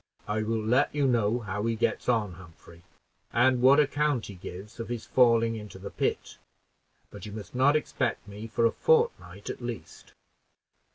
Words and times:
"I 0.27 0.41
will 0.41 0.57
let 0.65 0.95
you 0.95 1.05
know 1.05 1.41
how 1.41 1.63
he 1.67 1.75
gets 1.75 2.09
on, 2.09 2.31
Humphrey, 2.33 2.81
and 3.31 3.61
what 3.61 3.79
account 3.79 4.25
he 4.25 4.33
gives 4.33 4.79
of 4.79 4.89
his 4.89 5.05
falling 5.05 5.55
into 5.55 5.77
the 5.77 5.91
pit; 5.91 6.39
but 7.11 7.27
you 7.27 7.31
must 7.31 7.53
not 7.53 7.75
expect 7.75 8.27
me 8.27 8.47
for 8.47 8.65
a 8.65 8.71
fortnight 8.71 9.47
at 9.51 9.61
least." 9.61 10.13